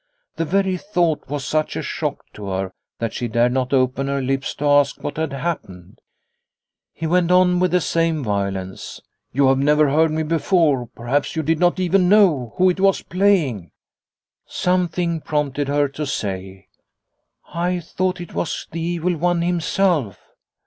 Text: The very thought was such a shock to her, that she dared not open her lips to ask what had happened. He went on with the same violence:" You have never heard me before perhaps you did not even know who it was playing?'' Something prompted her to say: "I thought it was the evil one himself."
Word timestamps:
The 0.37 0.45
very 0.45 0.77
thought 0.77 1.29
was 1.29 1.45
such 1.45 1.75
a 1.75 1.83
shock 1.83 2.25
to 2.33 2.47
her, 2.47 2.71
that 2.97 3.13
she 3.13 3.27
dared 3.27 3.51
not 3.51 3.71
open 3.71 4.07
her 4.07 4.19
lips 4.19 4.55
to 4.55 4.65
ask 4.65 5.03
what 5.03 5.17
had 5.17 5.31
happened. 5.31 5.99
He 6.91 7.05
went 7.05 7.29
on 7.29 7.59
with 7.59 7.69
the 7.69 7.81
same 7.81 8.23
violence:" 8.23 8.99
You 9.31 9.47
have 9.49 9.59
never 9.59 9.91
heard 9.91 10.09
me 10.09 10.23
before 10.23 10.87
perhaps 10.87 11.35
you 11.35 11.43
did 11.43 11.59
not 11.59 11.79
even 11.79 12.09
know 12.09 12.55
who 12.57 12.67
it 12.71 12.79
was 12.79 13.03
playing?'' 13.03 13.69
Something 14.47 15.21
prompted 15.21 15.67
her 15.67 15.87
to 15.89 16.07
say: 16.07 16.67
"I 17.53 17.79
thought 17.79 18.19
it 18.19 18.33
was 18.33 18.65
the 18.71 18.81
evil 18.81 19.15
one 19.15 19.43
himself." 19.43 20.17